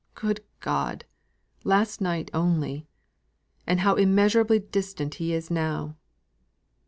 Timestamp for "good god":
0.15-1.05